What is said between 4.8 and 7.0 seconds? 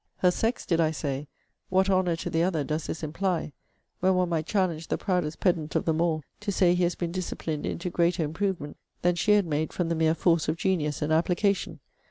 the proudest pedant of them all, to say he has